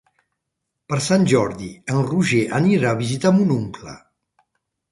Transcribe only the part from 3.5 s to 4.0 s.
oncle.